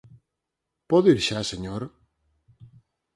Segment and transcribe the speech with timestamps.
[0.89, 1.81] Podo ir xa, señor?